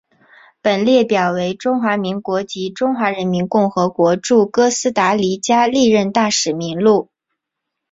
[0.63, 7.11] 本列表为中华民国及中华人民共和国驻哥斯达黎加历任大使名录。